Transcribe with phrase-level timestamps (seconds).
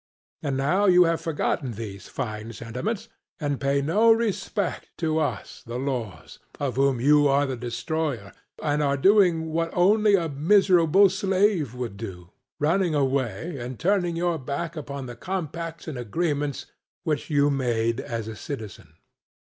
[0.41, 3.07] And now you have forgotten these fine sentiments,
[3.39, 8.33] and pay no respect to us the laws, of whom you are the destroyer;
[8.63, 14.39] and are doing what only a miserable slave would do, running away and turning your
[14.39, 16.65] back upon the compacts and agreements
[17.03, 18.95] which you made as a citizen.